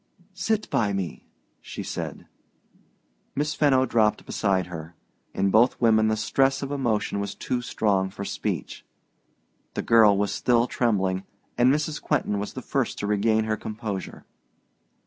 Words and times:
"Sit 0.33 0.67
by 0.71 0.93
me," 0.93 1.27
she 1.61 1.83
said. 1.83 2.25
Miss 3.35 3.53
Fenno 3.53 3.85
dropped 3.85 4.25
beside 4.25 4.65
her. 4.65 4.95
In 5.35 5.51
both 5.51 5.79
women 5.79 6.07
the 6.07 6.17
stress 6.17 6.63
of 6.63 6.71
emotion 6.71 7.19
was 7.19 7.35
too 7.35 7.61
strong 7.61 8.09
for 8.09 8.25
speech. 8.25 8.83
The 9.75 9.83
girl 9.83 10.17
was 10.17 10.33
still 10.33 10.65
trembling, 10.65 11.21
and 11.55 11.71
Mrs. 11.71 12.01
Quentin 12.01 12.39
was 12.39 12.53
the 12.53 12.63
first 12.63 12.97
to 12.97 13.05
regain 13.05 13.43
her 13.43 13.55
composure. 13.57 14.25